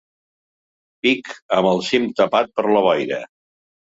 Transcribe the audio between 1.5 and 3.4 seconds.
amb el cim tapat per la boira.